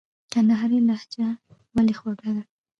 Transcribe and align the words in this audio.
کندهارۍ 0.31 0.79
لهجه 0.87 1.27
ولي 1.75 1.93
خوږه 1.99 2.29
ده؟ 2.35 2.43